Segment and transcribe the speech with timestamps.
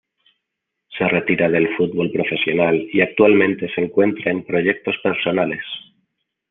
[0.97, 5.61] Se retira del futbol profesional y actualmente se encuentra en proyectos personales.